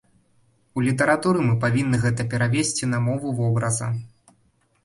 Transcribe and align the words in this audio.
У 0.79 0.83
літаратуры 0.87 1.39
мы 1.49 1.53
павінны 1.65 1.97
гэта 2.05 2.21
перавесці 2.31 2.91
на 2.95 3.03
мову 3.09 3.35
вобраза. 3.41 3.93